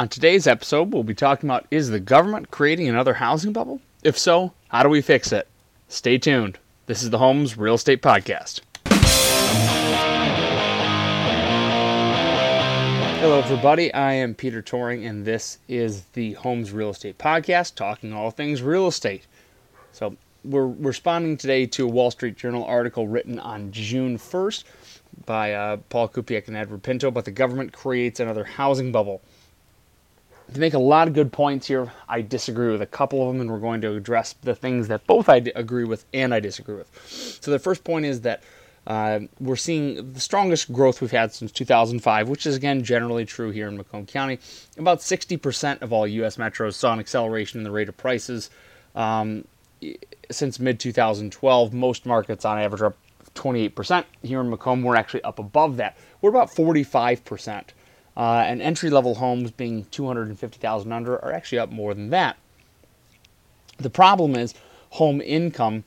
On 0.00 0.08
today's 0.08 0.46
episode, 0.46 0.94
we'll 0.94 1.02
be 1.02 1.12
talking 1.12 1.46
about 1.46 1.66
is 1.70 1.90
the 1.90 2.00
government 2.00 2.50
creating 2.50 2.88
another 2.88 3.12
housing 3.12 3.52
bubble? 3.52 3.82
If 4.02 4.16
so, 4.16 4.54
how 4.68 4.82
do 4.82 4.88
we 4.88 5.02
fix 5.02 5.30
it? 5.30 5.46
Stay 5.88 6.16
tuned. 6.16 6.58
This 6.86 7.02
is 7.02 7.10
the 7.10 7.18
Homes 7.18 7.58
Real 7.58 7.74
Estate 7.74 8.00
Podcast. 8.00 8.62
Hello, 13.20 13.40
everybody. 13.40 13.92
I 13.92 14.14
am 14.14 14.34
Peter 14.34 14.62
Toring, 14.62 15.06
and 15.06 15.26
this 15.26 15.58
is 15.68 16.04
the 16.14 16.32
Homes 16.32 16.72
Real 16.72 16.88
Estate 16.88 17.18
Podcast, 17.18 17.74
talking 17.74 18.14
all 18.14 18.30
things 18.30 18.62
real 18.62 18.88
estate. 18.88 19.26
So, 19.92 20.16
we're 20.46 20.68
responding 20.68 21.36
today 21.36 21.66
to 21.66 21.84
a 21.84 21.90
Wall 21.90 22.10
Street 22.10 22.38
Journal 22.38 22.64
article 22.64 23.06
written 23.06 23.38
on 23.38 23.70
June 23.70 24.16
1st 24.16 24.64
by 25.26 25.52
uh, 25.52 25.76
Paul 25.90 26.08
Kupiec 26.08 26.48
and 26.48 26.56
Edward 26.56 26.82
Pinto 26.82 27.08
about 27.08 27.26
the 27.26 27.30
government 27.30 27.74
creates 27.74 28.18
another 28.18 28.44
housing 28.44 28.92
bubble. 28.92 29.20
They 30.52 30.60
make 30.60 30.74
a 30.74 30.78
lot 30.78 31.06
of 31.06 31.14
good 31.14 31.32
points 31.32 31.68
here. 31.68 31.92
I 32.08 32.22
disagree 32.22 32.72
with 32.72 32.82
a 32.82 32.86
couple 32.86 33.22
of 33.22 33.28
them, 33.28 33.40
and 33.40 33.50
we're 33.50 33.60
going 33.60 33.80
to 33.82 33.94
address 33.94 34.34
the 34.42 34.54
things 34.54 34.88
that 34.88 35.06
both 35.06 35.28
I 35.28 35.36
agree 35.54 35.84
with 35.84 36.04
and 36.12 36.34
I 36.34 36.40
disagree 36.40 36.74
with. 36.74 36.90
So, 37.40 37.50
the 37.50 37.58
first 37.58 37.84
point 37.84 38.04
is 38.04 38.22
that 38.22 38.42
uh, 38.86 39.20
we're 39.38 39.56
seeing 39.56 40.12
the 40.12 40.20
strongest 40.20 40.72
growth 40.72 41.00
we've 41.00 41.12
had 41.12 41.32
since 41.32 41.52
2005, 41.52 42.28
which 42.28 42.46
is 42.46 42.56
again 42.56 42.82
generally 42.82 43.24
true 43.24 43.50
here 43.50 43.68
in 43.68 43.76
Macomb 43.76 44.06
County. 44.06 44.40
About 44.76 44.98
60% 44.98 45.82
of 45.82 45.92
all 45.92 46.06
U.S. 46.06 46.36
metros 46.36 46.74
saw 46.74 46.92
an 46.92 46.98
acceleration 46.98 47.60
in 47.60 47.64
the 47.64 47.70
rate 47.70 47.88
of 47.88 47.96
prices. 47.96 48.50
Um, 48.96 49.44
since 50.30 50.58
mid 50.58 50.80
2012, 50.80 51.72
most 51.72 52.06
markets 52.06 52.44
on 52.44 52.58
average 52.58 52.80
are 52.82 52.86
up 52.86 52.96
28%. 53.34 54.04
Here 54.22 54.40
in 54.40 54.50
Macomb, 54.50 54.82
we're 54.82 54.96
actually 54.96 55.22
up 55.22 55.38
above 55.38 55.76
that. 55.76 55.96
We're 56.20 56.30
about 56.30 56.50
45%. 56.50 57.64
Uh, 58.20 58.44
and 58.46 58.60
entry 58.60 58.90
level 58.90 59.14
homes 59.14 59.50
being 59.50 59.86
250,000 59.86 60.92
under 60.92 61.14
are 61.24 61.32
actually 61.32 61.58
up 61.58 61.70
more 61.70 61.94
than 61.94 62.10
that. 62.10 62.36
The 63.78 63.88
problem 63.88 64.36
is 64.36 64.52
home 64.90 65.22
income, 65.22 65.84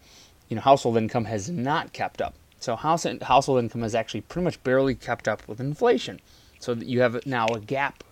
you 0.50 0.56
know, 0.56 0.64
household 0.64 0.98
income 0.98 1.26
has 1.26 1.48
not 1.52 1.94
kept 1.94 2.24
up. 2.24 2.34
So 2.60 2.76
house 2.76 3.06
household 3.22 3.60
income 3.60 3.84
has 3.84 3.94
actually 3.94 4.22
pretty 4.22 4.46
much 4.46 4.64
barely 4.64 4.96
kept 4.96 5.28
up 5.28 5.48
with 5.48 5.60
inflation. 5.60 6.20
So 6.58 6.74
you 6.74 7.02
have 7.02 7.24
now 7.28 7.46
a 7.54 7.60
gap 7.60 8.04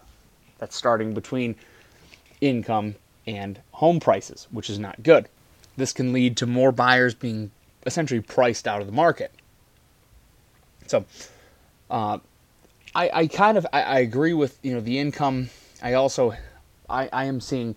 that's 0.59 0.75
starting 0.75 1.16
between 1.16 1.56
income 2.41 2.97
and 3.25 3.59
home 3.72 4.00
prices, 4.00 4.47
which 4.52 4.69
is 4.69 4.78
not 4.78 5.02
good. 5.02 5.30
This 5.78 5.94
can 5.94 6.13
lead 6.13 6.38
to 6.38 6.45
more 6.45 6.72
buyers 6.72 7.16
being 7.16 7.50
essentially 7.88 8.22
priced 8.22 8.67
out 8.67 8.81
of 8.81 8.85
the 8.85 8.94
market. 8.94 9.31
So, 10.85 11.06
uh, 11.89 12.19
I, 12.94 13.09
I 13.14 13.28
kind 13.28 13.58
of 13.58 13.66
I, 13.72 13.81
I, 13.81 14.00
agree 14.00 14.34
with 14.34 14.59
you 14.64 14.73
know 14.73 14.81
the 14.81 15.00
income. 15.00 15.50
I 15.81 15.94
also 15.94 16.34
I, 16.89 17.09
I 17.14 17.25
am 17.25 17.39
seeing 17.39 17.75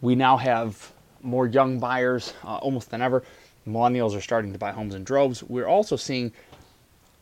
we 0.00 0.14
now 0.14 0.36
have 0.36 0.92
more 1.22 1.46
young 1.46 1.78
buyers 1.78 2.34
uh, 2.44 2.56
almost 2.56 2.90
than 2.90 3.00
ever. 3.00 3.22
Millennials 3.66 4.16
are 4.16 4.20
starting 4.20 4.52
to 4.52 4.58
buy 4.58 4.72
homes 4.72 4.94
in 4.94 5.04
droves. 5.04 5.42
We're 5.42 5.66
also 5.66 5.96
seeing 5.96 6.32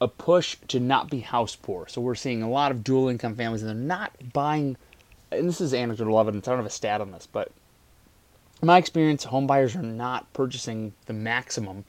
a 0.00 0.08
push 0.08 0.56
to 0.68 0.80
not 0.80 1.10
be 1.10 1.20
house 1.20 1.54
poor. 1.54 1.86
So 1.86 2.00
we're 2.00 2.14
seeing 2.14 2.42
a 2.42 2.50
lot 2.50 2.70
of 2.70 2.82
dual 2.82 3.08
income 3.08 3.36
families 3.36 3.62
and 3.62 3.68
they're 3.68 3.86
not 3.86 4.12
buying. 4.32 4.76
And 5.30 5.46
this 5.46 5.60
is 5.60 5.74
anecdotal 5.74 6.18
evidence. 6.18 6.48
I 6.48 6.52
don't 6.52 6.58
have 6.58 6.66
a 6.66 6.70
stat 6.70 7.00
on 7.00 7.12
this, 7.12 7.28
but 7.30 7.52
in 8.62 8.66
my 8.66 8.78
experience, 8.78 9.24
home 9.24 9.46
buyers 9.46 9.76
are 9.76 9.82
not 9.82 10.32
purchasing 10.32 10.92
the 11.06 11.12
maximum 11.12 11.84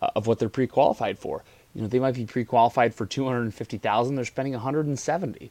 uh, 0.00 0.10
of 0.14 0.26
what 0.26 0.38
they're 0.38 0.48
pre-qualified 0.48 1.18
for. 1.18 1.42
You 1.74 1.82
know, 1.82 1.88
they 1.88 1.98
might 1.98 2.14
be 2.14 2.26
pre-qualified 2.26 2.94
for 2.94 3.06
250,000, 3.06 4.14
they're 4.14 4.24
spending 4.24 4.54
170. 4.54 5.50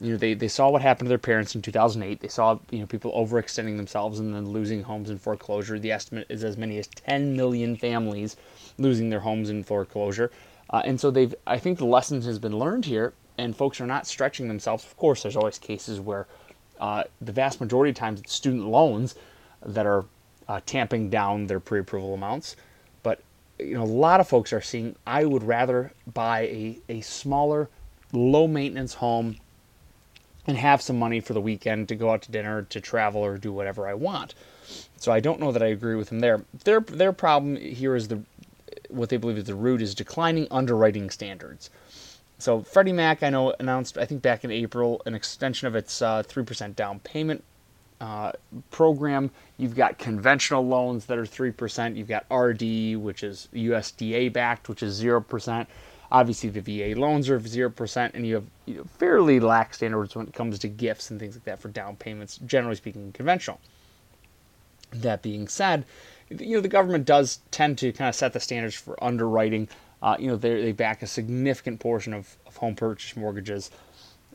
You 0.00 0.12
know, 0.12 0.16
they, 0.16 0.32
they 0.32 0.48
saw 0.48 0.70
what 0.70 0.80
happened 0.80 1.06
to 1.06 1.10
their 1.10 1.18
parents 1.18 1.54
in 1.54 1.60
2008. 1.60 2.20
They 2.20 2.28
saw, 2.28 2.58
you 2.70 2.78
know, 2.78 2.86
people 2.86 3.12
overextending 3.12 3.76
themselves 3.76 4.18
and 4.18 4.34
then 4.34 4.48
losing 4.48 4.82
homes 4.82 5.10
in 5.10 5.18
foreclosure. 5.18 5.78
The 5.78 5.92
estimate 5.92 6.26
is 6.30 6.42
as 6.42 6.56
many 6.56 6.78
as 6.78 6.86
10 6.86 7.36
million 7.36 7.76
families 7.76 8.36
losing 8.78 9.10
their 9.10 9.20
homes 9.20 9.50
in 9.50 9.62
foreclosure. 9.62 10.30
Uh, 10.70 10.82
and 10.84 10.98
so 10.98 11.10
they've, 11.10 11.34
I 11.46 11.58
think 11.58 11.78
the 11.78 11.84
lesson 11.84 12.22
has 12.22 12.38
been 12.38 12.58
learned 12.58 12.86
here, 12.86 13.12
and 13.36 13.54
folks 13.54 13.80
are 13.80 13.86
not 13.86 14.06
stretching 14.06 14.48
themselves. 14.48 14.84
Of 14.84 14.96
course, 14.96 15.22
there's 15.22 15.36
always 15.36 15.58
cases 15.58 16.00
where 16.00 16.26
uh, 16.80 17.04
the 17.20 17.32
vast 17.32 17.60
majority 17.60 17.90
of 17.90 17.96
times 17.96 18.20
it's 18.20 18.32
student 18.32 18.66
loans 18.66 19.14
that 19.64 19.84
are 19.84 20.06
uh, 20.48 20.60
tamping 20.64 21.10
down 21.10 21.46
their 21.46 21.60
pre-approval 21.60 22.14
amounts. 22.14 22.56
You 23.62 23.74
know, 23.74 23.82
a 23.82 23.84
lot 23.84 24.20
of 24.20 24.28
folks 24.28 24.52
are 24.52 24.60
seeing. 24.60 24.96
I 25.06 25.24
would 25.24 25.42
rather 25.42 25.92
buy 26.12 26.42
a, 26.42 26.78
a 26.88 27.00
smaller, 27.00 27.68
low 28.12 28.46
maintenance 28.46 28.94
home 28.94 29.36
and 30.46 30.56
have 30.56 30.82
some 30.82 30.98
money 30.98 31.20
for 31.20 31.32
the 31.32 31.40
weekend 31.40 31.88
to 31.88 31.94
go 31.94 32.10
out 32.10 32.22
to 32.22 32.32
dinner, 32.32 32.62
to 32.62 32.80
travel, 32.80 33.22
or 33.22 33.38
do 33.38 33.52
whatever 33.52 33.86
I 33.86 33.94
want. 33.94 34.34
So 34.96 35.12
I 35.12 35.20
don't 35.20 35.40
know 35.40 35.52
that 35.52 35.62
I 35.62 35.66
agree 35.66 35.94
with 35.96 36.08
them 36.08 36.20
there. 36.20 36.44
Their 36.64 36.80
their 36.80 37.12
problem 37.12 37.56
here 37.56 37.96
is 37.96 38.08
the 38.08 38.22
what 38.88 39.08
they 39.08 39.16
believe 39.16 39.38
is 39.38 39.44
the 39.44 39.54
root 39.54 39.82
is 39.82 39.94
declining 39.94 40.48
underwriting 40.50 41.10
standards. 41.10 41.70
So 42.38 42.62
Freddie 42.62 42.92
Mac, 42.92 43.22
I 43.22 43.30
know, 43.30 43.54
announced 43.60 43.98
I 43.98 44.06
think 44.06 44.22
back 44.22 44.44
in 44.44 44.50
April 44.50 45.02
an 45.06 45.14
extension 45.14 45.68
of 45.68 45.76
its 45.76 46.00
uh, 46.02 46.22
three 46.22 46.42
uh, 46.42 46.46
percent 46.46 46.76
down 46.76 47.00
payment 47.00 47.44
uh, 48.00 48.32
program. 48.70 49.30
You've 49.58 49.74
got 49.74 49.98
conventional 49.98 50.66
loans 50.66 51.06
that 51.06 51.18
are 51.18 51.24
3%. 51.24 51.96
You've 51.96 52.08
got 52.08 52.24
RD, 52.30 52.96
which 53.02 53.22
is 53.22 53.48
USDA 53.54 54.32
backed, 54.32 54.68
which 54.68 54.82
is 54.82 55.02
0%. 55.02 55.66
Obviously, 56.12 56.50
the 56.50 56.60
VA 56.60 56.98
loans 56.98 57.28
are 57.28 57.38
0%, 57.38 58.10
and 58.14 58.26
you 58.26 58.34
have 58.34 58.44
you 58.66 58.76
know, 58.76 58.84
fairly 58.98 59.38
lax 59.38 59.76
standards 59.76 60.16
when 60.16 60.26
it 60.26 60.34
comes 60.34 60.58
to 60.58 60.68
gifts 60.68 61.10
and 61.10 61.20
things 61.20 61.36
like 61.36 61.44
that 61.44 61.60
for 61.60 61.68
down 61.68 61.94
payments, 61.96 62.38
generally 62.38 62.74
speaking, 62.74 63.12
conventional. 63.12 63.60
That 64.92 65.22
being 65.22 65.46
said, 65.46 65.84
you 66.30 66.56
know, 66.56 66.60
the 66.60 66.68
government 66.68 67.04
does 67.04 67.40
tend 67.52 67.78
to 67.78 67.92
kind 67.92 68.08
of 68.08 68.16
set 68.16 68.32
the 68.32 68.40
standards 68.40 68.74
for 68.74 69.02
underwriting. 69.02 69.68
Uh, 70.02 70.16
you 70.18 70.26
know, 70.26 70.36
they 70.36 70.72
back 70.72 71.02
a 71.02 71.06
significant 71.06 71.78
portion 71.78 72.12
of, 72.12 72.36
of 72.46 72.56
home 72.56 72.74
purchase 72.74 73.16
mortgages. 73.16 73.70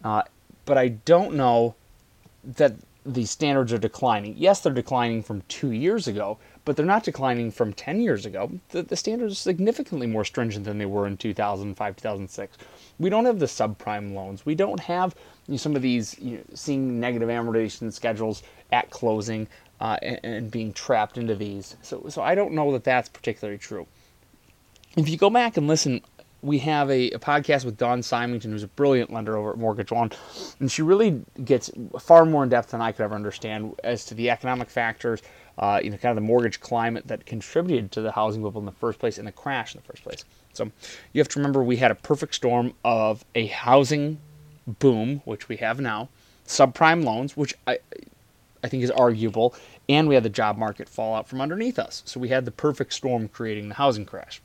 Uh, 0.01 0.23
but 0.63 0.77
I 0.77 0.89
don't 0.89 1.35
know 1.35 1.75
that 2.43 2.73
the 3.05 3.25
standards 3.25 3.71
are 3.71 3.77
declining. 3.77 4.33
Yes, 4.35 4.59
they're 4.61 4.73
declining 4.73 5.21
from 5.21 5.43
two 5.47 5.71
years 5.71 6.07
ago, 6.07 6.39
but 6.65 6.75
they're 6.75 6.85
not 6.85 7.03
declining 7.03 7.51
from 7.51 7.71
10 7.71 8.01
years 8.01 8.25
ago. 8.25 8.51
The, 8.69 8.81
the 8.81 8.95
standards 8.95 9.33
are 9.33 9.35
significantly 9.35 10.07
more 10.07 10.25
stringent 10.25 10.65
than 10.65 10.79
they 10.79 10.87
were 10.87 11.05
in 11.05 11.15
2005, 11.15 11.95
2006. 11.95 12.57
We 12.97 13.09
don't 13.11 13.25
have 13.25 13.37
the 13.37 13.45
subprime 13.45 14.13
loans. 14.13 14.45
We 14.45 14.55
don't 14.55 14.79
have 14.79 15.15
you 15.47 15.53
know, 15.53 15.57
some 15.57 15.75
of 15.75 15.83
these 15.83 16.17
you 16.19 16.37
know, 16.37 16.43
seeing 16.55 16.99
negative 16.99 17.29
amortization 17.29 17.93
schedules 17.93 18.41
at 18.71 18.89
closing 18.89 19.47
uh, 19.79 19.97
and, 20.01 20.19
and 20.23 20.51
being 20.51 20.73
trapped 20.73 21.19
into 21.19 21.35
these. 21.35 21.75
So, 21.83 22.05
so 22.09 22.23
I 22.23 22.33
don't 22.33 22.53
know 22.53 22.71
that 22.71 22.83
that's 22.83 23.09
particularly 23.09 23.59
true. 23.59 23.85
If 24.97 25.09
you 25.09 25.17
go 25.17 25.29
back 25.29 25.57
and 25.57 25.67
listen 25.67 26.01
we 26.45 26.59
have 26.59 26.91
a, 26.91 27.09
a, 27.09 27.19
podcast 27.19 27.65
with 27.65 27.75
Dawn 27.75 28.03
Symington, 28.03 28.51
who's 28.51 28.61
a 28.61 28.67
brilliant 28.67 29.11
lender 29.11 29.35
over 29.35 29.51
at 29.51 29.57
Mortgage 29.57 29.91
One, 29.91 30.11
and 30.59 30.71
she 30.71 30.83
really 30.83 31.21
gets 31.43 31.71
far 31.99 32.23
more 32.23 32.43
in 32.43 32.49
depth 32.49 32.71
than 32.71 32.81
I 32.81 32.91
could 32.91 33.01
ever 33.01 33.15
understand 33.15 33.73
as 33.83 34.05
to 34.05 34.13
the 34.13 34.29
economic 34.29 34.69
factors, 34.69 35.23
uh, 35.57 35.79
you 35.83 35.89
know, 35.89 35.97
kind 35.97 36.11
of 36.11 36.15
the 36.15 36.27
mortgage 36.27 36.59
climate 36.59 37.07
that 37.07 37.25
contributed 37.25 37.91
to 37.93 38.01
the 38.01 38.11
housing 38.11 38.43
bubble 38.43 38.59
in 38.59 38.65
the 38.65 38.71
first 38.71 38.99
place 38.99 39.17
and 39.17 39.27
the 39.27 39.31
crash 39.31 39.73
in 39.73 39.81
the 39.81 39.87
first 39.87 40.03
place. 40.03 40.23
So 40.53 40.71
you 41.13 41.19
have 41.19 41.27
to 41.29 41.39
remember 41.39 41.63
we 41.63 41.77
had 41.77 41.91
a 41.91 41.95
perfect 41.95 42.35
storm 42.35 42.73
of 42.83 43.25
a 43.33 43.47
housing 43.47 44.19
boom, 44.67 45.23
which 45.25 45.49
we 45.49 45.57
have 45.57 45.79
now, 45.79 46.09
subprime 46.45 47.03
loans, 47.03 47.35
which 47.35 47.55
I 47.65 47.79
I 48.63 48.67
think 48.67 48.83
is 48.83 48.91
arguable, 48.91 49.53
and 49.89 50.07
we 50.07 50.15
had 50.15 50.23
the 50.23 50.29
job 50.29 50.57
market 50.57 50.89
fallout 50.89 51.27
from 51.27 51.39
underneath 51.39 51.77
us. 51.77 52.01
So 52.05 52.19
we 52.19 52.29
had 52.29 52.45
the 52.45 52.51
perfect 52.51 52.93
storm 52.93 53.27
creating 53.27 53.69
the 53.69 53.75
housing 53.75 54.05
crash. 54.05 54.41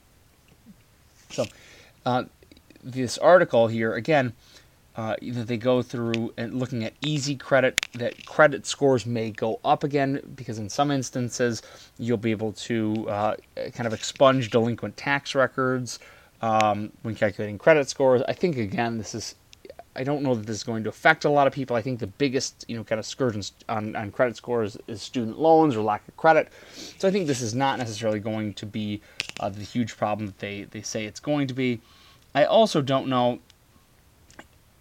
So 1.30 1.46
uh, 2.06 2.24
this 2.82 3.18
article 3.18 3.68
here 3.68 3.94
again, 3.94 4.32
uh, 4.96 5.14
that 5.22 5.46
they 5.46 5.56
go 5.56 5.82
through 5.82 6.32
and 6.36 6.54
looking 6.54 6.84
at 6.84 6.92
easy 7.00 7.36
credit 7.36 7.86
that 7.94 8.26
credit 8.26 8.66
scores 8.66 9.06
may 9.06 9.30
go 9.30 9.60
up 9.64 9.84
again 9.84 10.20
because 10.34 10.58
in 10.58 10.68
some 10.68 10.90
instances 10.90 11.62
you'll 11.98 12.16
be 12.16 12.32
able 12.32 12.52
to 12.52 13.08
uh, 13.08 13.34
kind 13.72 13.86
of 13.86 13.92
expunge 13.92 14.50
delinquent 14.50 14.96
tax 14.96 15.34
records 15.34 16.00
um, 16.42 16.90
when 17.02 17.14
calculating 17.14 17.56
credit 17.56 17.88
scores. 17.88 18.20
I 18.28 18.32
think 18.32 18.56
again 18.56 18.98
this 18.98 19.14
is 19.14 19.36
I 20.00 20.02
don't 20.02 20.22
know 20.22 20.34
that 20.34 20.46
this 20.46 20.56
is 20.56 20.62
going 20.62 20.82
to 20.84 20.88
affect 20.88 21.26
a 21.26 21.28
lot 21.28 21.46
of 21.46 21.52
people. 21.52 21.76
I 21.76 21.82
think 21.82 22.00
the 22.00 22.06
biggest, 22.06 22.64
you 22.66 22.74
know, 22.74 22.82
kind 22.82 22.98
of 22.98 23.04
scourge 23.04 23.52
on, 23.68 23.94
on 23.94 24.10
credit 24.10 24.34
scores 24.34 24.78
is 24.86 25.02
student 25.02 25.38
loans 25.38 25.76
or 25.76 25.82
lack 25.82 26.08
of 26.08 26.16
credit. 26.16 26.48
So 26.74 27.06
I 27.06 27.10
think 27.10 27.26
this 27.26 27.42
is 27.42 27.54
not 27.54 27.78
necessarily 27.78 28.18
going 28.18 28.54
to 28.54 28.64
be 28.64 29.02
uh, 29.40 29.50
the 29.50 29.62
huge 29.62 29.98
problem 29.98 30.28
that 30.28 30.38
they, 30.38 30.64
they 30.64 30.80
say 30.80 31.04
it's 31.04 31.20
going 31.20 31.48
to 31.48 31.54
be. 31.54 31.82
I 32.34 32.44
also 32.44 32.80
don't 32.80 33.08
know. 33.08 33.40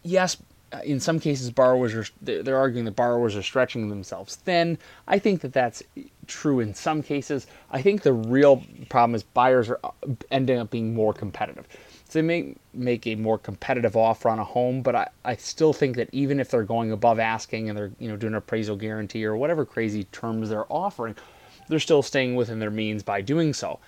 Yes, 0.03 0.37
in 0.85 1.01
some 1.01 1.19
cases, 1.19 1.51
borrowers 1.51 1.93
are 1.93 2.05
they're 2.21 2.57
arguing 2.57 2.85
that 2.85 2.95
borrowers 2.95 3.35
are 3.35 3.43
stretching 3.43 3.89
themselves 3.89 4.37
thin. 4.37 4.77
I 5.05 5.19
think 5.19 5.41
that 5.41 5.51
that's 5.51 5.83
true 6.27 6.61
in 6.61 6.73
some 6.73 7.03
cases. 7.03 7.45
I 7.71 7.81
think 7.81 8.03
the 8.03 8.13
real 8.13 8.63
problem 8.87 9.15
is 9.15 9.23
buyers 9.23 9.69
are 9.69 9.79
uh, 9.83 9.89
ending 10.31 10.59
up 10.59 10.69
being 10.69 10.93
more 10.93 11.13
competitive. 11.13 11.67
They 12.11 12.21
may 12.21 12.55
make 12.73 13.05
a 13.05 13.15
more 13.15 13.37
competitive 13.37 13.95
offer 13.95 14.29
on 14.29 14.39
a 14.39 14.43
home, 14.43 14.81
but 14.81 14.95
I, 14.95 15.09
I 15.23 15.35
still 15.35 15.73
think 15.73 15.95
that 15.97 16.09
even 16.11 16.39
if 16.39 16.49
they're 16.49 16.63
going 16.63 16.91
above 16.91 17.19
asking 17.19 17.69
and 17.69 17.77
they're 17.77 17.91
you 17.99 18.09
know 18.09 18.17
doing 18.17 18.33
an 18.33 18.37
appraisal 18.37 18.75
guarantee 18.75 19.25
or 19.25 19.35
whatever 19.35 19.65
crazy 19.65 20.05
terms 20.05 20.49
they're 20.49 20.71
offering, 20.71 21.15
they're 21.67 21.79
still 21.79 22.01
staying 22.01 22.35
within 22.35 22.59
their 22.59 22.71
means 22.71 23.03
by 23.03 23.21
doing 23.21 23.53
so. 23.53 23.79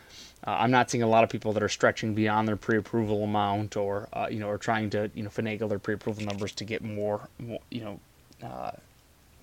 Uh, 0.46 0.52
I'm 0.52 0.72
not 0.72 0.90
seeing 0.90 1.04
a 1.04 1.08
lot 1.08 1.24
of 1.24 1.30
people 1.30 1.54
that 1.54 1.62
are 1.62 1.70
stretching 1.70 2.16
beyond 2.16 2.48
their 2.48 2.56
pre-approval 2.56 3.24
amount, 3.24 3.78
or 3.78 4.08
uh, 4.14 4.28
you 4.30 4.40
know, 4.40 4.48
or 4.48 4.58
trying 4.58 4.90
to 4.92 5.12
you 5.14 5.24
know 5.24 5.30
finagle 5.30 5.70
their 5.70 5.80
pre-approval 5.80 6.26
numbers 6.26 6.52
to 6.54 6.64
get 6.64 6.84
more, 6.84 7.28
more 7.40 7.60
you 7.70 7.82
know. 7.82 8.00
Uh, 8.44 8.72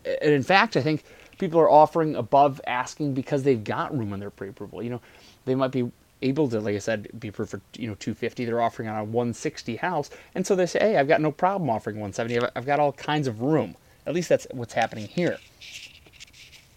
and 0.04 0.32
in 0.32 0.42
fact, 0.42 0.76
I 0.76 0.82
think 0.82 1.04
people 1.38 1.60
are 1.60 1.70
offering 1.70 2.16
above 2.16 2.60
asking 2.66 3.14
because 3.14 3.42
they've 3.42 3.62
got 3.62 3.96
room 3.96 4.12
in 4.12 4.20
their 4.20 4.30
pre-approval. 4.30 4.82
You 4.82 4.90
know, 4.90 5.00
they 5.44 5.54
might 5.54 5.70
be 5.70 5.90
able 6.22 6.48
to, 6.48 6.60
like 6.60 6.74
I 6.74 6.78
said, 6.78 7.08
be 7.18 7.28
approved 7.28 7.50
for 7.50 7.60
you 7.76 7.88
know 7.88 7.94
250. 7.94 8.44
They're 8.44 8.60
offering 8.60 8.88
on 8.88 8.98
a 8.98 9.04
160 9.04 9.76
house, 9.76 10.10
and 10.34 10.46
so 10.46 10.54
they 10.54 10.66
say, 10.66 10.80
hey, 10.80 10.96
I've 10.96 11.08
got 11.08 11.20
no 11.20 11.32
problem 11.32 11.70
offering 11.70 11.96
170. 11.96 12.50
I've 12.56 12.66
got 12.66 12.80
all 12.80 12.92
kinds 12.92 13.26
of 13.26 13.40
room. 13.40 13.76
At 14.06 14.14
least 14.14 14.28
that's 14.28 14.46
what's 14.52 14.72
happening 14.72 15.06
here. 15.06 15.38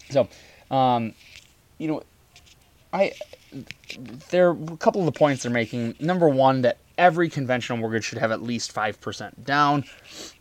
So, 0.09 0.27
um, 0.69 1.13
you 1.77 1.87
know, 1.87 2.03
I 2.93 3.13
there 4.29 4.49
are 4.49 4.57
a 4.73 4.77
couple 4.77 5.01
of 5.01 5.05
the 5.05 5.17
points 5.17 5.43
they're 5.43 5.51
making. 5.51 5.95
Number 5.99 6.29
one, 6.29 6.61
that 6.61 6.77
every 6.97 7.29
conventional 7.29 7.77
mortgage 7.77 8.03
should 8.03 8.17
have 8.17 8.31
at 8.31 8.41
least 8.41 8.73
5% 8.73 9.43
down, 9.43 9.83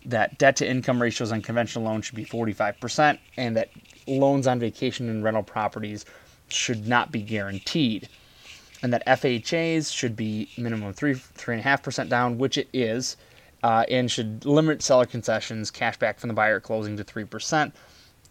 that 0.04 0.38
debt 0.38 0.56
to 0.56 0.68
income 0.68 1.00
ratios 1.00 1.32
on 1.32 1.42
conventional 1.42 1.84
loans 1.84 2.06
should 2.06 2.16
be 2.16 2.24
45%, 2.24 3.18
and 3.36 3.56
that 3.56 3.70
loans 4.06 4.46
on 4.46 4.58
vacation 4.58 5.08
and 5.08 5.24
rental 5.24 5.42
properties 5.42 6.04
should 6.48 6.86
not 6.86 7.10
be 7.10 7.22
guaranteed. 7.22 8.08
And 8.82 8.92
that 8.92 9.06
FHAs 9.06 9.94
should 9.94 10.16
be 10.16 10.48
minimum 10.56 10.92
three 10.92 11.14
three 11.14 11.54
and 11.54 11.60
a 11.60 11.64
half 11.64 11.82
percent 11.82 12.08
down, 12.08 12.38
which 12.38 12.56
it 12.56 12.68
is, 12.72 13.16
uh, 13.62 13.84
and 13.90 14.10
should 14.10 14.44
limit 14.46 14.82
seller 14.82 15.04
concessions, 15.04 15.70
cash 15.70 15.98
back 15.98 16.18
from 16.18 16.28
the 16.28 16.34
buyer 16.34 16.56
at 16.56 16.62
closing 16.62 16.96
to 16.96 17.04
three 17.04 17.24
percent 17.24 17.74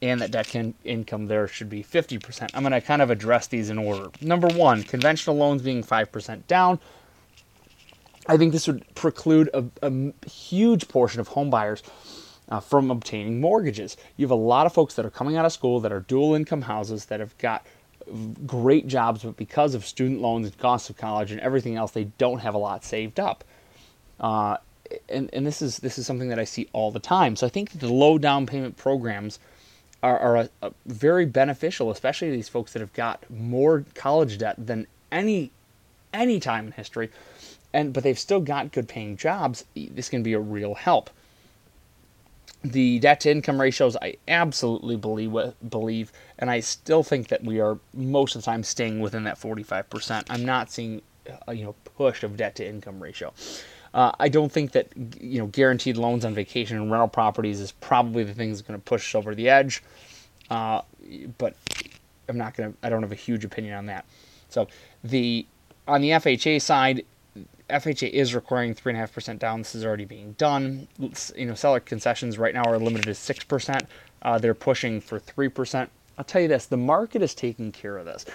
and 0.01 0.22
that 0.22 0.31
debt 0.31 0.48
can, 0.48 0.74
income 0.84 1.28
there 1.28 1.48
should 1.48 1.69
be 1.69 1.84
50%. 1.84 2.50
I'm 2.54 2.63
going 2.63 2.72
to 2.72 2.81
kind 2.81 3.01
of 3.01 3.10
address 3.10 3.48
these 3.48 3.69
in 3.69 3.78
order. 3.78 4.10
Number 4.22 4.48
one, 4.48 4.84
conventional 4.84 5.36
loans 5.36 5.62
being 5.62 5.84
5% 5.84 6.48
down. 6.48 6.80
I 8.28 8.38
think 8.38 8.54
this 8.54 8.68
would 8.68 8.86
preclude 8.95 9.50
a, 9.54 9.66
a 9.81 9.92
huge 10.28 10.88
portion 10.88 11.19
of 11.19 11.30
home 11.30 11.50
buyers 11.50 11.84
uh, 12.48 12.60
from 12.60 12.92
obtaining 12.92 13.42
mortgages. 13.42 13.98
You 14.18 14.25
have 14.25 14.31
a 14.31 14.36
lot 14.36 14.66
of 14.66 14.74
folks 14.74 14.94
that 14.95 15.06
are 15.06 15.10
coming 15.10 15.36
out 15.36 15.45
of 15.45 15.52
school 15.52 15.80
that 15.81 15.92
are 15.92 16.02
dual 16.02 16.36
income 16.36 16.62
houses 16.62 17.06
that 17.06 17.19
have 17.19 17.38
got 17.38 17.66
great 18.46 18.88
jobs, 18.88 19.24
but 19.24 19.38
because 19.38 19.76
of 19.76 19.86
student 19.86 20.22
loans 20.22 20.48
and 20.48 20.58
costs 20.58 20.90
of 20.90 20.98
college 20.98 21.32
and 21.32 21.40
everything 21.42 21.76
else, 21.76 21.92
they 21.92 22.06
don't 22.18 22.40
have 22.40 22.54
a 22.54 22.58
lot 22.58 22.84
saved 22.84 23.20
up. 23.20 23.44
Uh, 24.20 24.58
and, 25.08 25.30
and 25.34 25.46
this 25.46 25.62
is 25.62 25.78
this 25.78 25.98
is 25.98 26.06
something 26.06 26.30
that 26.30 26.40
I 26.40 26.44
see 26.44 26.68
all 26.74 26.92
the 26.92 27.00
time. 27.00 27.36
So 27.36 27.46
I 27.46 27.50
think 27.50 27.80
the 27.80 27.92
low 27.92 28.18
down 28.18 28.46
payment 28.46 28.78
programs 28.78 29.40
are, 30.02 30.18
are 30.18 30.36
a, 30.38 30.50
a 30.62 30.72
very 30.86 31.26
beneficial, 31.26 31.92
especially 31.92 32.32
these 32.32 32.50
folks 32.50 32.74
that 32.74 32.80
have 32.80 32.94
got 32.94 33.24
more 33.30 33.86
college 33.96 34.38
debt 34.38 34.56
than 34.58 34.88
any 35.12 35.52
any 36.14 36.40
time 36.40 36.68
in 36.68 36.72
history, 36.72 37.10
and 37.74 37.94
but 37.94 38.04
they've 38.04 38.20
still 38.20 38.42
got 38.42 38.72
good 38.72 38.88
paying 38.88 39.18
jobs. 39.18 39.66
This 39.76 40.10
can 40.10 40.24
be 40.24 40.34
a 40.34 40.40
real 40.40 40.76
help. 40.76 41.10
The 42.64 43.00
debt 43.00 43.22
to 43.22 43.32
income 43.32 43.60
ratios, 43.60 43.96
I 44.02 44.18
absolutely 44.28 44.98
believe 44.98 45.34
believe, 45.70 46.12
and 46.38 46.50
I 46.50 46.60
still 46.60 47.04
think 47.04 47.30
that 47.30 47.44
we 47.44 47.62
are 47.62 47.80
most 47.94 48.36
of 48.36 48.42
the 48.42 48.46
time 48.46 48.64
staying 48.64 49.00
within 49.00 49.24
that 49.24 49.40
45%. 49.40 50.26
I'm 50.30 50.44
not 50.44 50.70
seeing 50.70 51.02
a 51.48 51.54
you 51.54 51.64
know 51.64 51.76
push 51.96 52.24
of 52.24 52.38
debt 52.38 52.56
to 52.56 52.68
income 52.68 53.02
ratio. 53.02 53.34
Uh, 53.94 54.12
I 54.20 54.30
don't 54.30 54.52
think 54.52 54.74
that 54.74 54.90
you 55.20 55.40
know 55.40 55.48
guaranteed 55.48 55.98
loans 55.98 56.26
on 56.26 56.34
vacation 56.34 56.78
and 56.78 56.92
rental 56.92 57.08
properties 57.08 57.60
is 57.60 57.72
probably 57.72 58.24
the 58.24 58.34
thing 58.34 58.50
that's 58.50 58.62
going 58.62 58.80
to 58.80 58.84
push 58.84 59.16
over 59.16 59.34
the 59.34 59.50
edge. 59.50 59.82
Uh, 60.50 60.82
but 61.38 61.56
I'm 62.28 62.38
not 62.38 62.56
going 62.56 62.74
to. 62.74 62.78
I 62.84 62.90
don't 62.90 63.02
have 63.02 63.12
a 63.12 63.16
huge 63.16 63.46
opinion 63.46 63.76
on 63.76 63.86
that. 63.88 64.06
So 64.50 64.68
the 65.04 65.46
on 65.88 66.02
the 66.02 66.10
FHA 66.10 66.62
side, 66.62 67.06
FHA 67.69 68.10
is 68.10 68.36
requiring 68.36 68.74
three 68.74 68.92
and 68.92 68.98
a 68.98 69.00
half 69.00 69.13
percent 69.13 69.39
down. 69.39 69.60
This 69.60 69.75
is 69.75 69.86
already 69.86 70.06
being 70.06 70.33
done. 70.33 70.88
You 71.36 71.45
know, 71.45 71.56
seller 71.56 71.80
concessions 71.80 72.38
right 72.38 72.54
now 72.54 72.63
are 72.63 72.77
limited 72.77 73.06
to 73.06 73.16
six 73.16 73.44
percent. 73.44 73.83
Uh, 74.21 74.38
they're 74.38 74.54
pushing 74.54 75.01
for 75.01 75.19
three 75.19 75.50
percent. 75.50 75.89
I'll 76.18 76.25
tell 76.25 76.42
you 76.42 76.48
this: 76.48 76.66
the 76.66 76.77
market 76.77 77.21
is 77.21 77.33
taking 77.33 77.71
care 77.71 77.98
of 77.98 78.06
this. 78.06 78.25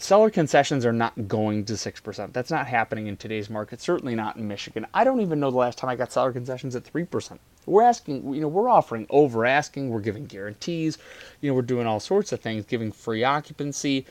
Seller 0.00 0.30
concessions 0.30 0.86
are 0.86 0.92
not 0.92 1.26
going 1.26 1.64
to 1.64 1.72
6%. 1.72 2.32
That's 2.32 2.52
not 2.52 2.68
happening 2.68 3.08
in 3.08 3.16
today's 3.16 3.50
market, 3.50 3.80
certainly 3.80 4.14
not 4.14 4.36
in 4.36 4.46
Michigan. 4.46 4.86
I 4.94 5.02
don't 5.02 5.20
even 5.20 5.40
know 5.40 5.50
the 5.50 5.56
last 5.56 5.76
time 5.76 5.90
I 5.90 5.96
got 5.96 6.12
seller 6.12 6.32
concessions 6.32 6.76
at 6.76 6.84
3%. 6.84 7.36
We're 7.66 7.82
asking, 7.82 8.32
you 8.32 8.40
know, 8.40 8.46
we're 8.46 8.68
offering 8.68 9.08
over 9.10 9.44
asking, 9.44 9.88
we're 9.88 10.00
giving 10.00 10.26
guarantees, 10.26 10.98
you 11.40 11.50
know, 11.50 11.54
we're 11.56 11.62
doing 11.62 11.88
all 11.88 11.98
sorts 11.98 12.30
of 12.30 12.38
things, 12.38 12.64
giving 12.64 12.92
free 12.92 13.24
occupancy. 13.24 14.06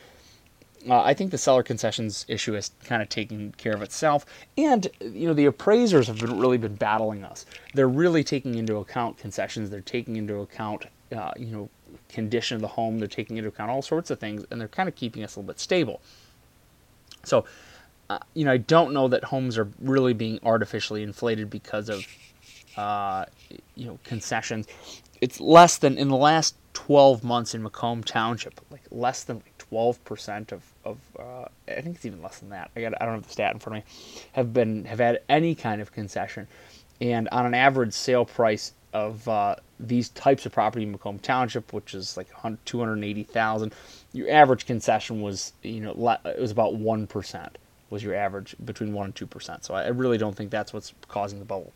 Uh, 0.88 1.02
I 1.02 1.14
think 1.14 1.30
the 1.30 1.38
seller 1.38 1.62
concessions 1.62 2.24
issue 2.28 2.54
is 2.54 2.70
kind 2.84 3.02
of 3.02 3.08
taking 3.08 3.52
care 3.52 3.74
of 3.74 3.82
itself. 3.82 4.26
And, 4.56 4.86
you 5.00 5.26
know, 5.26 5.34
the 5.34 5.46
appraisers 5.46 6.06
have 6.06 6.18
been, 6.18 6.38
really 6.38 6.58
been 6.58 6.76
battling 6.76 7.24
us. 7.24 7.46
They're 7.74 7.88
really 7.88 8.22
taking 8.22 8.54
into 8.54 8.76
account 8.76 9.18
concessions, 9.18 9.70
they're 9.70 9.80
taking 9.80 10.16
into 10.16 10.40
account, 10.40 10.86
uh, 11.14 11.32
you 11.36 11.46
know, 11.46 11.68
condition 12.08 12.56
of 12.56 12.60
the 12.60 12.68
home. 12.68 12.98
They're 12.98 13.08
taking 13.08 13.36
into 13.36 13.48
account 13.48 13.70
all 13.70 13.82
sorts 13.82 14.10
of 14.10 14.18
things, 14.18 14.44
and 14.50 14.60
they're 14.60 14.68
kind 14.68 14.88
of 14.88 14.94
keeping 14.94 15.24
us 15.24 15.36
a 15.36 15.40
little 15.40 15.48
bit 15.48 15.60
stable. 15.60 16.00
So, 17.24 17.44
uh, 18.10 18.18
you 18.34 18.44
know, 18.44 18.52
I 18.52 18.58
don't 18.58 18.92
know 18.92 19.08
that 19.08 19.24
homes 19.24 19.58
are 19.58 19.68
really 19.80 20.14
being 20.14 20.38
artificially 20.42 21.02
inflated 21.02 21.50
because 21.50 21.88
of, 21.88 22.06
uh, 22.76 23.26
you 23.74 23.86
know, 23.86 23.98
concessions. 24.04 24.66
It's 25.20 25.40
less 25.40 25.78
than 25.78 25.98
in 25.98 26.08
the 26.08 26.16
last 26.16 26.54
12 26.74 27.24
months 27.24 27.54
in 27.54 27.62
Macomb 27.62 28.04
Township, 28.04 28.60
like 28.70 28.82
less 28.90 29.24
than 29.24 29.42
like 29.70 29.96
12% 29.98 30.52
of, 30.52 30.62
of 30.84 30.98
uh, 31.18 31.46
I 31.68 31.80
think 31.80 31.96
it's 31.96 32.06
even 32.06 32.22
less 32.22 32.38
than 32.38 32.50
that. 32.50 32.70
I 32.76 32.80
got 32.80 32.94
I 33.00 33.04
don't 33.04 33.14
have 33.14 33.26
the 33.26 33.32
stat 33.32 33.52
in 33.52 33.58
front 33.58 33.78
of 33.78 33.84
me. 33.84 33.90
Have 34.32 34.52
been 34.52 34.84
have 34.84 34.98
had 34.98 35.20
any 35.28 35.54
kind 35.54 35.80
of 35.80 35.92
concession, 35.92 36.46
and 37.00 37.28
on 37.30 37.46
an 37.46 37.54
average 37.54 37.92
sale 37.92 38.24
price 38.24 38.72
of 38.92 39.28
uh, 39.28 39.56
these 39.78 40.08
types 40.10 40.46
of 40.46 40.52
property 40.52 40.84
in 40.84 40.92
Macomb 40.92 41.18
Township, 41.18 41.72
which 41.72 41.94
is 41.94 42.16
like 42.16 42.28
280,000, 42.64 43.74
your 44.12 44.30
average 44.30 44.66
concession 44.66 45.20
was, 45.20 45.52
you 45.62 45.80
know, 45.80 46.18
it 46.24 46.40
was 46.40 46.50
about 46.50 46.74
1% 46.74 47.48
was 47.90 48.02
your 48.02 48.14
average 48.14 48.54
between 48.64 48.92
1 48.92 49.04
and 49.06 49.14
2%. 49.14 49.64
So 49.64 49.74
I 49.74 49.88
really 49.88 50.18
don't 50.18 50.34
think 50.34 50.50
that's 50.50 50.72
what's 50.72 50.92
causing 51.08 51.38
the 51.38 51.44
bubble. 51.44 51.72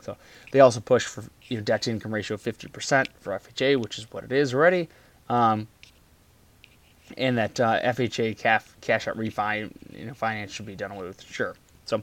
So 0.00 0.16
they 0.52 0.60
also 0.60 0.80
push 0.80 1.04
for 1.04 1.24
you 1.48 1.56
know, 1.56 1.62
debt 1.62 1.82
to 1.82 1.90
income 1.90 2.12
ratio 2.12 2.34
of 2.34 2.42
50% 2.42 3.06
for 3.20 3.32
FHA, 3.38 3.80
which 3.80 3.98
is 3.98 4.10
what 4.12 4.24
it 4.24 4.32
is 4.32 4.54
already. 4.54 4.88
Um, 5.28 5.66
and 7.16 7.38
that 7.38 7.58
uh, 7.60 7.80
FHA 7.80 8.38
cash, 8.38 8.64
cash 8.80 9.08
out 9.08 9.16
refi 9.16 9.70
you 9.96 10.06
know, 10.06 10.14
finance 10.14 10.52
should 10.52 10.66
be 10.66 10.76
done 10.76 10.90
away 10.90 11.06
with. 11.06 11.22
Sure. 11.22 11.54
So 11.84 12.02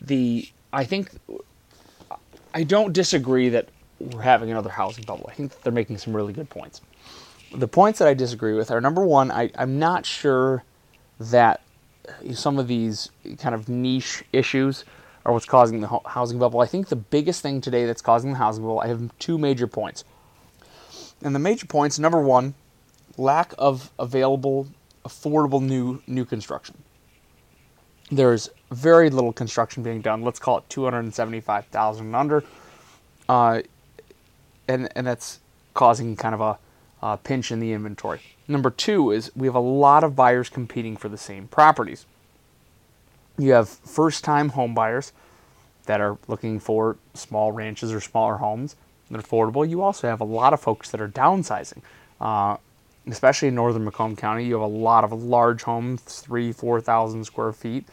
the 0.00 0.48
I 0.72 0.84
think 0.84 1.10
I 2.54 2.62
don't 2.62 2.92
disagree 2.92 3.48
that 3.50 3.68
we're 3.98 4.22
having 4.22 4.50
another 4.50 4.70
housing 4.70 5.04
bubble. 5.04 5.26
I 5.30 5.34
think 5.34 5.62
they're 5.62 5.72
making 5.72 5.98
some 5.98 6.14
really 6.14 6.32
good 6.32 6.50
points. 6.50 6.80
The 7.54 7.68
points 7.68 7.98
that 7.98 8.08
I 8.08 8.14
disagree 8.14 8.54
with 8.54 8.70
are 8.70 8.80
number 8.80 9.04
one, 9.04 9.30
I, 9.30 9.50
I'm 9.56 9.78
not 9.78 10.04
sure 10.04 10.64
that 11.18 11.62
some 12.34 12.58
of 12.58 12.68
these 12.68 13.10
kind 13.38 13.54
of 13.54 13.68
niche 13.68 14.24
issues 14.32 14.84
are 15.24 15.32
what's 15.32 15.46
causing 15.46 15.80
the 15.80 16.00
housing 16.06 16.38
bubble. 16.38 16.60
I 16.60 16.66
think 16.66 16.88
the 16.88 16.96
biggest 16.96 17.42
thing 17.42 17.60
today 17.60 17.84
that's 17.84 18.02
causing 18.02 18.32
the 18.32 18.38
housing 18.38 18.62
bubble, 18.62 18.80
I 18.80 18.88
have 18.88 19.10
two 19.18 19.38
major 19.38 19.66
points. 19.66 20.04
And 21.22 21.34
the 21.34 21.40
major 21.40 21.66
points, 21.66 21.98
number 21.98 22.20
one, 22.20 22.54
lack 23.16 23.52
of 23.58 23.90
available, 23.98 24.68
affordable 25.04 25.62
new 25.62 26.02
new 26.06 26.24
construction. 26.24 26.76
There's 28.10 28.50
very 28.70 29.10
little 29.10 29.32
construction 29.32 29.82
being 29.82 30.00
done. 30.00 30.22
Let's 30.22 30.38
call 30.38 30.58
it 30.58 30.64
275,000 30.68 32.06
and 32.06 32.16
under. 32.16 32.44
Uh, 33.28 33.62
and 34.68 34.88
and 34.94 35.06
that's 35.06 35.40
causing 35.74 36.16
kind 36.16 36.34
of 36.34 36.40
a, 36.40 36.58
a 37.02 37.16
pinch 37.16 37.50
in 37.50 37.60
the 37.60 37.72
inventory. 37.72 38.20
Number 38.48 38.70
two 38.70 39.10
is 39.10 39.30
we 39.34 39.46
have 39.46 39.54
a 39.54 39.60
lot 39.60 40.04
of 40.04 40.14
buyers 40.14 40.48
competing 40.48 40.96
for 40.96 41.08
the 41.08 41.18
same 41.18 41.48
properties. 41.48 42.06
You 43.38 43.52
have 43.52 43.68
first-time 43.68 44.50
home 44.50 44.72
buyers 44.72 45.12
that 45.84 46.00
are 46.00 46.16
looking 46.26 46.58
for 46.58 46.96
small 47.14 47.52
ranches 47.52 47.92
or 47.92 48.00
smaller 48.00 48.36
homes 48.36 48.76
that 49.10 49.18
are 49.18 49.22
affordable. 49.22 49.68
You 49.68 49.82
also 49.82 50.08
have 50.08 50.20
a 50.20 50.24
lot 50.24 50.52
of 50.52 50.60
folks 50.60 50.90
that 50.90 51.00
are 51.00 51.08
downsizing. 51.08 51.82
Uh, 52.20 52.56
especially 53.06 53.48
in 53.48 53.54
northern 53.54 53.84
Macomb 53.84 54.16
County, 54.16 54.44
you 54.44 54.54
have 54.54 54.62
a 54.62 54.66
lot 54.66 55.04
of 55.04 55.12
large 55.12 55.62
homes, 55.62 56.02
three, 56.02 56.52
four 56.52 56.80
thousand 56.80 57.24
square 57.24 57.52
feet, 57.52 57.86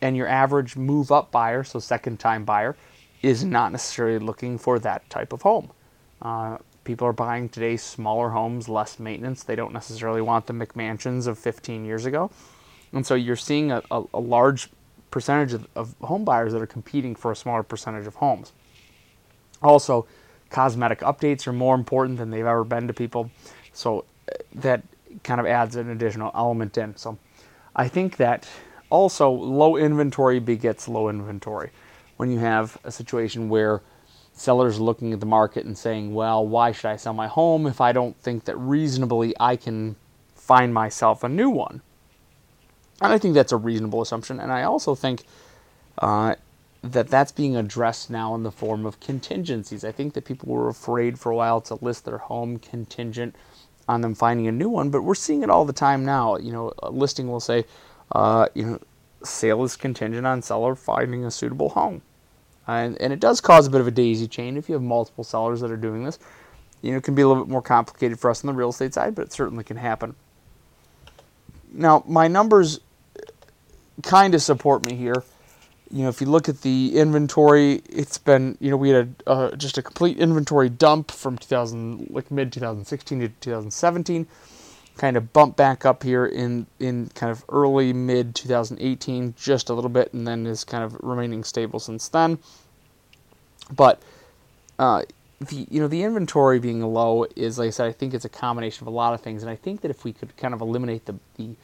and 0.00 0.16
your 0.16 0.28
average 0.28 0.76
move-up 0.76 1.30
buyer, 1.30 1.64
so 1.64 1.78
second-time 1.78 2.44
buyer, 2.44 2.76
is 3.22 3.44
not 3.44 3.72
necessarily 3.72 4.18
looking 4.18 4.58
for 4.58 4.78
that 4.78 5.08
type 5.10 5.32
of 5.32 5.42
home. 5.42 5.70
Uh, 6.20 6.58
people 6.84 7.06
are 7.06 7.12
buying 7.12 7.48
today 7.48 7.76
smaller 7.76 8.30
homes, 8.30 8.68
less 8.68 8.98
maintenance. 8.98 9.42
They 9.42 9.56
don't 9.56 9.72
necessarily 9.72 10.20
want 10.20 10.46
the 10.46 10.52
McMansions 10.52 11.26
of 11.26 11.38
15 11.38 11.84
years 11.84 12.06
ago. 12.06 12.30
And 12.92 13.06
so 13.06 13.14
you're 13.14 13.36
seeing 13.36 13.72
a, 13.72 13.82
a, 13.90 14.04
a 14.14 14.20
large 14.20 14.68
percentage 15.10 15.52
of, 15.52 15.66
of 15.74 15.94
home 16.02 16.24
buyers 16.24 16.52
that 16.52 16.62
are 16.62 16.66
competing 16.66 17.14
for 17.14 17.32
a 17.32 17.36
smaller 17.36 17.62
percentage 17.62 18.06
of 18.06 18.16
homes. 18.16 18.52
Also, 19.62 20.06
cosmetic 20.50 21.00
updates 21.00 21.46
are 21.46 21.52
more 21.52 21.74
important 21.74 22.18
than 22.18 22.30
they've 22.30 22.46
ever 22.46 22.64
been 22.64 22.86
to 22.86 22.92
people. 22.92 23.30
So 23.72 24.04
that 24.54 24.82
kind 25.22 25.40
of 25.40 25.46
adds 25.46 25.76
an 25.76 25.90
additional 25.90 26.30
element 26.34 26.76
in. 26.78 26.96
So 26.96 27.18
I 27.76 27.88
think 27.88 28.16
that 28.16 28.48
also 28.90 29.30
low 29.30 29.76
inventory 29.76 30.38
begets 30.38 30.88
low 30.88 31.08
inventory. 31.08 31.70
When 32.16 32.30
you 32.30 32.38
have 32.38 32.78
a 32.84 32.92
situation 32.92 33.48
where 33.48 33.82
sellers 34.32 34.80
looking 34.80 35.12
at 35.12 35.20
the 35.20 35.26
market 35.26 35.64
and 35.64 35.76
saying, 35.76 36.14
well, 36.14 36.46
why 36.46 36.72
should 36.72 36.86
I 36.86 36.96
sell 36.96 37.14
my 37.14 37.26
home 37.26 37.66
if 37.66 37.80
I 37.80 37.92
don't 37.92 38.16
think 38.20 38.44
that 38.44 38.56
reasonably 38.56 39.34
I 39.38 39.56
can 39.56 39.96
find 40.34 40.74
myself 40.74 41.24
a 41.24 41.28
new 41.28 41.50
one? 41.50 41.82
And 43.00 43.12
I 43.12 43.18
think 43.18 43.34
that's 43.34 43.52
a 43.52 43.56
reasonable 43.56 44.02
assumption. 44.02 44.40
And 44.40 44.52
I 44.52 44.62
also 44.62 44.94
think 44.94 45.24
uh, 45.98 46.34
that 46.82 47.08
that's 47.08 47.32
being 47.32 47.56
addressed 47.56 48.10
now 48.10 48.34
in 48.34 48.42
the 48.42 48.50
form 48.52 48.86
of 48.86 49.00
contingencies. 49.00 49.84
I 49.84 49.92
think 49.92 50.14
that 50.14 50.24
people 50.24 50.52
were 50.52 50.68
afraid 50.68 51.18
for 51.18 51.32
a 51.32 51.36
while 51.36 51.60
to 51.62 51.78
list 51.80 52.04
their 52.04 52.18
home 52.18 52.58
contingent 52.58 53.34
on 53.88 54.00
them 54.00 54.14
finding 54.14 54.46
a 54.46 54.52
new 54.52 54.68
one, 54.68 54.90
but 54.90 55.02
we're 55.02 55.14
seeing 55.14 55.42
it 55.42 55.50
all 55.50 55.64
the 55.64 55.72
time 55.72 56.04
now. 56.04 56.36
You 56.36 56.52
know, 56.52 56.72
a 56.82 56.90
listing 56.90 57.28
will 57.28 57.40
say, 57.40 57.64
uh, 58.12 58.48
you 58.54 58.64
know, 58.64 58.80
sale 59.22 59.64
is 59.64 59.76
contingent 59.76 60.26
on 60.26 60.42
seller 60.42 60.74
finding 60.74 61.24
a 61.24 61.30
suitable 61.30 61.70
home. 61.70 62.02
And, 62.66 63.00
and 63.00 63.12
it 63.12 63.20
does 63.20 63.40
cause 63.40 63.66
a 63.66 63.70
bit 63.70 63.80
of 63.80 63.86
a 63.86 63.90
daisy 63.90 64.26
chain 64.26 64.56
if 64.56 64.68
you 64.68 64.74
have 64.74 64.82
multiple 64.82 65.24
sellers 65.24 65.60
that 65.60 65.70
are 65.70 65.76
doing 65.76 66.04
this. 66.04 66.18
You 66.80 66.92
know, 66.92 66.98
it 66.98 67.04
can 67.04 67.14
be 67.14 67.22
a 67.22 67.28
little 67.28 67.44
bit 67.44 67.50
more 67.50 67.62
complicated 67.62 68.18
for 68.18 68.30
us 68.30 68.42
on 68.42 68.48
the 68.48 68.54
real 68.54 68.70
estate 68.70 68.94
side, 68.94 69.14
but 69.14 69.22
it 69.22 69.32
certainly 69.32 69.64
can 69.64 69.76
happen. 69.76 70.14
Now, 71.72 72.04
my 72.06 72.28
numbers 72.28 72.80
kind 74.02 74.34
of 74.34 74.42
support 74.42 74.84
me 74.84 74.94
here 74.94 75.24
you 75.90 76.02
know, 76.02 76.08
if 76.08 76.20
you 76.20 76.26
look 76.26 76.48
at 76.48 76.62
the 76.62 76.96
inventory, 76.96 77.82
it's 77.88 78.18
been, 78.18 78.56
you 78.60 78.70
know, 78.70 78.76
we 78.76 78.90
had 78.90 79.14
a, 79.26 79.30
uh, 79.30 79.56
just 79.56 79.78
a 79.78 79.82
complete 79.82 80.18
inventory 80.18 80.68
dump 80.68 81.10
from 81.10 81.36
2000, 81.36 82.08
like 82.10 82.30
mid 82.30 82.52
2016 82.52 83.20
to 83.20 83.28
2017, 83.28 84.26
kind 84.96 85.16
of 85.16 85.32
bump 85.32 85.56
back 85.56 85.84
up 85.84 86.02
here 86.02 86.26
in, 86.26 86.66
in 86.80 87.10
kind 87.14 87.30
of 87.30 87.44
early 87.48 87.92
mid 87.92 88.34
2018, 88.34 89.34
just 89.36 89.68
a 89.68 89.74
little 89.74 89.90
bit, 89.90 90.12
and 90.14 90.26
then 90.26 90.46
is 90.46 90.64
kind 90.64 90.82
of 90.82 90.96
remaining 91.02 91.44
stable 91.44 91.78
since 91.78 92.08
then. 92.08 92.38
But, 93.70 94.02
uh, 94.78 95.02
the, 95.40 95.66
you 95.70 95.80
know, 95.80 95.88
the 95.88 96.02
inventory 96.02 96.58
being 96.58 96.80
low 96.80 97.26
is, 97.36 97.58
like 97.58 97.68
I 97.68 97.70
said, 97.70 97.86
I 97.86 97.92
think 97.92 98.14
it's 98.14 98.24
a 98.24 98.30
combination 98.30 98.84
of 98.84 98.88
a 98.88 98.96
lot 98.96 99.12
of 99.12 99.20
things, 99.20 99.42
and 99.42 99.50
I 99.50 99.56
think 99.56 99.82
that 99.82 99.90
if 99.90 100.04
we 100.04 100.12
could 100.12 100.36
kind 100.36 100.54
of 100.54 100.60
eliminate 100.60 101.04
the, 101.04 101.14
the 101.36 101.54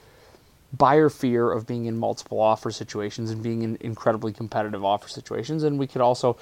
buyer 0.77 1.09
fear 1.09 1.51
of 1.51 1.67
being 1.67 1.87
in 1.87 1.99
multiple 1.99 2.41
offer 2.41 2.71
situations 2.71 3.31
and 3.31 3.43
being 3.43 3.63
in 3.63 3.77
incredibly 3.81 4.33
competitive 4.33 4.85
offer 4.85 5.09
situations. 5.09 5.63
And 5.63 5.79
we 5.79 5.87
could 5.87 6.01
also, 6.01 6.37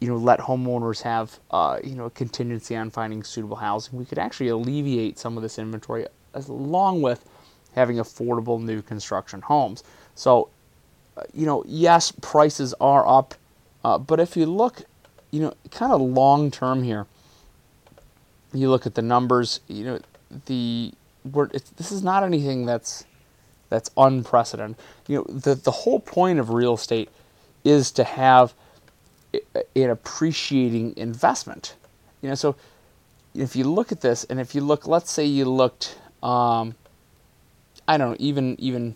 you 0.00 0.08
know, 0.08 0.16
let 0.16 0.40
homeowners 0.40 1.02
have, 1.02 1.38
uh, 1.50 1.78
you 1.82 1.94
know, 1.94 2.06
a 2.06 2.10
contingency 2.10 2.76
on 2.76 2.90
finding 2.90 3.22
suitable 3.24 3.56
housing. 3.56 3.98
We 3.98 4.04
could 4.04 4.18
actually 4.18 4.48
alleviate 4.48 5.18
some 5.18 5.36
of 5.36 5.42
this 5.42 5.58
inventory 5.58 6.06
along 6.34 7.02
with 7.02 7.24
having 7.74 7.96
affordable 7.96 8.62
new 8.62 8.82
construction 8.82 9.40
homes. 9.40 9.82
So, 10.14 10.48
uh, 11.16 11.22
you 11.32 11.46
know, 11.46 11.64
yes, 11.66 12.12
prices 12.12 12.74
are 12.80 13.06
up, 13.06 13.34
uh, 13.84 13.98
but 13.98 14.20
if 14.20 14.36
you 14.36 14.46
look, 14.46 14.82
you 15.30 15.40
know, 15.40 15.54
kind 15.70 15.92
of 15.92 16.00
long 16.00 16.50
term 16.50 16.82
here, 16.82 17.06
you 18.52 18.70
look 18.70 18.86
at 18.86 18.94
the 18.94 19.02
numbers, 19.02 19.60
you 19.66 19.84
know, 19.84 20.00
the 20.46 20.92
we're, 21.32 21.48
this 21.48 21.90
is 21.90 22.02
not 22.02 22.22
anything 22.22 22.66
that's 22.66 23.04
that's 23.74 23.90
unprecedented. 23.96 24.76
You 25.08 25.18
know, 25.18 25.24
the 25.24 25.54
the 25.54 25.70
whole 25.70 26.00
point 26.00 26.38
of 26.38 26.50
real 26.50 26.74
estate 26.74 27.10
is 27.64 27.90
to 27.92 28.04
have 28.04 28.54
an 29.74 29.90
appreciating 29.90 30.94
investment. 30.96 31.74
You 32.22 32.28
know, 32.30 32.34
so 32.34 32.56
if 33.34 33.56
you 33.56 33.64
look 33.64 33.90
at 33.90 34.00
this, 34.00 34.24
and 34.24 34.38
if 34.40 34.54
you 34.54 34.60
look, 34.60 34.86
let's 34.86 35.10
say 35.10 35.24
you 35.24 35.44
looked, 35.44 35.98
um, 36.22 36.76
I 37.88 37.96
don't 37.96 38.10
know, 38.12 38.16
even 38.20 38.56
even 38.60 38.94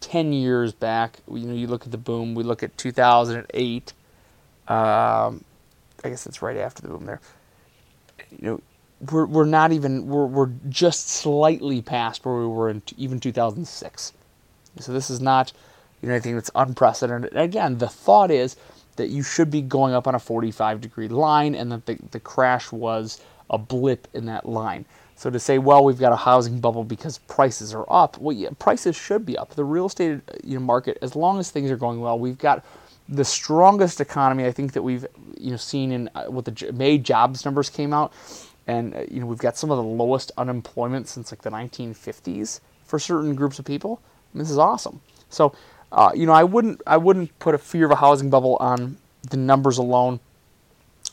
ten 0.00 0.32
years 0.32 0.72
back. 0.72 1.18
You 1.30 1.46
know, 1.46 1.54
you 1.54 1.66
look 1.66 1.84
at 1.84 1.92
the 1.92 1.98
boom. 1.98 2.34
We 2.34 2.42
look 2.42 2.62
at 2.62 2.76
2008. 2.78 3.92
Um, 4.66 5.44
I 6.02 6.08
guess 6.08 6.26
it's 6.26 6.40
right 6.40 6.56
after 6.56 6.82
the 6.82 6.88
boom 6.88 7.04
there. 7.04 7.20
You 8.30 8.38
know, 8.40 8.60
we're, 9.10 9.26
we're 9.26 9.44
not 9.44 9.72
even 9.72 10.06
we're, 10.06 10.26
we're 10.26 10.52
just 10.68 11.08
slightly 11.08 11.80
past 11.80 12.24
where 12.24 12.36
we 12.36 12.46
were 12.46 12.68
in 12.68 12.80
t- 12.82 12.94
even 12.98 13.18
2006 13.18 14.12
so 14.78 14.92
this 14.92 15.10
is 15.10 15.20
not 15.20 15.52
you 16.00 16.08
know 16.08 16.14
anything 16.14 16.34
that's 16.34 16.50
unprecedented. 16.54 17.34
Again 17.36 17.78
the 17.78 17.88
thought 17.88 18.30
is 18.30 18.56
that 18.96 19.08
you 19.08 19.22
should 19.22 19.50
be 19.50 19.62
going 19.62 19.94
up 19.94 20.06
on 20.06 20.14
a 20.14 20.18
45 20.18 20.80
degree 20.80 21.08
line 21.08 21.54
and 21.54 21.72
that 21.72 21.86
the, 21.86 21.98
the 22.10 22.20
crash 22.20 22.70
was 22.70 23.20
a 23.48 23.58
blip 23.58 24.06
in 24.12 24.26
that 24.26 24.46
line. 24.46 24.84
So 25.16 25.30
to 25.30 25.38
say 25.38 25.58
well 25.58 25.84
we've 25.84 25.98
got 25.98 26.12
a 26.12 26.16
housing 26.16 26.60
bubble 26.60 26.84
because 26.84 27.18
prices 27.18 27.74
are 27.74 27.86
up 27.88 28.18
well 28.18 28.36
yeah, 28.36 28.50
prices 28.58 28.96
should 28.96 29.24
be 29.24 29.36
up. 29.38 29.54
The 29.54 29.64
real 29.64 29.86
estate 29.86 30.20
you 30.44 30.58
know, 30.58 30.64
market 30.64 30.98
as 31.02 31.16
long 31.16 31.38
as 31.38 31.50
things 31.50 31.70
are 31.70 31.76
going 31.76 32.00
well 32.00 32.18
we've 32.18 32.38
got 32.38 32.64
the 33.08 33.24
strongest 33.24 34.00
economy 34.00 34.44
I 34.46 34.52
think 34.52 34.72
that 34.74 34.82
we've 34.82 35.06
you 35.38 35.50
know 35.50 35.56
seen 35.56 35.90
in 35.90 36.10
uh, 36.14 36.26
what 36.26 36.44
the 36.44 36.72
May 36.72 36.98
jobs 36.98 37.44
numbers 37.44 37.70
came 37.70 37.92
out 37.92 38.12
and 38.66 38.94
uh, 38.94 39.04
you 39.10 39.20
know 39.20 39.26
we've 39.26 39.38
got 39.38 39.56
some 39.56 39.70
of 39.70 39.76
the 39.76 39.82
lowest 39.82 40.32
unemployment 40.36 41.08
since 41.08 41.32
like 41.32 41.42
the 41.42 41.50
1950s 41.50 42.60
for 42.84 42.98
certain 42.98 43.34
groups 43.34 43.58
of 43.58 43.64
people. 43.64 44.00
this 44.34 44.50
is 44.50 44.58
awesome. 44.58 45.00
So, 45.28 45.54
uh, 45.92 46.10
you 46.14 46.26
know, 46.26 46.32
I 46.32 46.44
wouldn't 46.44 46.82
I 46.86 46.96
wouldn't 46.96 47.36
put 47.38 47.54
a 47.54 47.58
fear 47.58 47.84
of 47.86 47.92
a 47.92 47.96
housing 47.96 48.30
bubble 48.30 48.56
on 48.60 48.98
the 49.28 49.36
numbers 49.36 49.78
alone, 49.78 50.20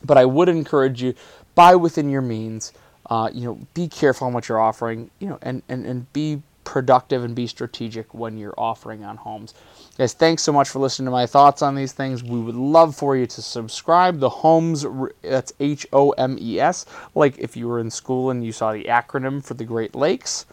but 0.04 0.18
I 0.18 0.25
would 0.25 0.50
encourage 0.50 1.01
you 1.01 1.13
buy 1.56 1.75
within 1.75 2.10
your 2.10 2.22
means. 2.22 2.74
Uh, 3.10 3.30
you 3.34 3.46
know, 3.46 3.60
be 3.74 3.88
careful 3.88 4.27
on 4.27 4.34
what 4.34 4.50
you're 4.50 4.60
offering. 4.60 5.12
You 5.20 5.30
know, 5.30 5.39
and 5.42 5.62
and 5.70 5.86
and 5.86 6.12
be 6.13 6.42
productive 6.68 7.24
and 7.24 7.34
be 7.34 7.48
strategic 7.48 8.14
when 8.14 8.38
you're 8.38 8.54
offering 8.58 9.06
on 9.06 9.16
homes. 9.16 9.54
Guys, 9.98 10.12
thanks 10.12 10.44
so 10.44 10.52
much 10.52 10.68
for 10.68 10.80
listening 10.80 11.06
to 11.06 11.12
my 11.12 11.26
thoughts 11.26 11.62
on 11.62 11.76
these 11.76 11.94
things. 11.94 12.22
We 12.22 12.42
would 12.42 12.56
love 12.56 12.94
for 12.94 13.16
you 13.16 13.26
to 13.26 13.42
subscribe. 13.42 14.20
The 14.20 14.28
Homes, 14.28 14.86
that's 15.22 15.54
H 15.62 15.88
O 15.94 16.10
M 16.12 16.38
E 16.38 16.60
S, 16.60 16.86
like 17.16 17.38
if 17.38 17.56
you 17.56 17.70
were 17.70 17.80
in 17.80 17.90
school 17.90 18.32
and 18.32 18.44
you 18.46 18.52
saw 18.52 18.74
the 18.74 18.84
acronym 18.84 19.42
for 19.42 19.54
the 19.54 19.64
Great 19.64 19.96
Lakes. 19.96 20.46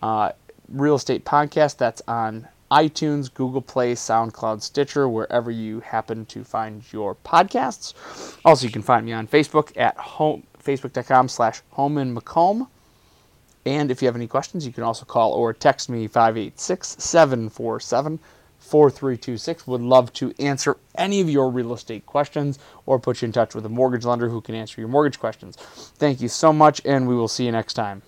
Uh, 0.00 0.30
Real 0.68 0.94
Estate 0.94 1.24
Podcast, 1.24 1.78
that's 1.78 2.00
on 2.06 2.46
iTunes, 2.70 3.34
Google 3.34 3.60
Play, 3.60 3.94
SoundCloud, 3.94 4.62
Stitcher, 4.62 5.08
wherever 5.08 5.50
you 5.50 5.80
happen 5.80 6.26
to 6.26 6.44
find 6.44 6.84
your 6.92 7.16
podcasts. 7.16 8.36
Also, 8.44 8.66
you 8.66 8.72
can 8.72 8.82
find 8.82 9.04
me 9.04 9.12
on 9.12 9.26
Facebook 9.26 9.76
at 9.76 9.96
home, 9.96 10.44
facebook.com 10.62 11.28
slash 11.28 11.60
home 11.70 11.98
in 11.98 12.14
Macomb. 12.14 12.68
And 13.66 13.90
if 13.90 14.00
you 14.00 14.06
have 14.06 14.16
any 14.16 14.26
questions, 14.26 14.66
you 14.66 14.72
can 14.72 14.84
also 14.84 15.04
call 15.04 15.32
or 15.32 15.52
text 15.52 15.88
me 15.88 16.06
586 16.06 16.96
747 16.98 18.18
4326. 18.58 19.66
Would 19.66 19.80
love 19.80 20.12
to 20.14 20.32
answer 20.38 20.76
any 20.94 21.20
of 21.20 21.28
your 21.28 21.50
real 21.50 21.72
estate 21.72 22.06
questions 22.06 22.58
or 22.86 22.98
put 22.98 23.22
you 23.22 23.26
in 23.26 23.32
touch 23.32 23.54
with 23.54 23.66
a 23.66 23.70
mortgage 23.70 24.04
lender 24.04 24.28
who 24.28 24.40
can 24.40 24.54
answer 24.54 24.80
your 24.80 24.88
mortgage 24.88 25.18
questions. 25.18 25.56
Thank 25.56 26.20
you 26.20 26.28
so 26.28 26.52
much, 26.52 26.80
and 26.84 27.08
we 27.08 27.14
will 27.14 27.28
see 27.28 27.46
you 27.46 27.52
next 27.52 27.74
time. 27.74 28.02